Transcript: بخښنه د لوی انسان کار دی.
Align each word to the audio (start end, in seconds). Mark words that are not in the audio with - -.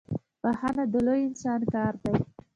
بخښنه 0.41 0.83
د 0.93 0.95
لوی 1.05 1.21
انسان 1.29 1.61
کار 1.73 1.93
دی. 2.03 2.13